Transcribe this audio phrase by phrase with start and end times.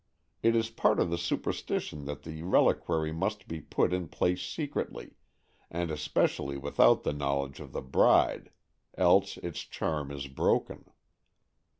[0.41, 5.13] It is part of the superstition that the reliquary must be put in place secretly,
[5.69, 8.49] and especially without the knowledge of the bride,
[8.97, 10.85] else its charm is broken.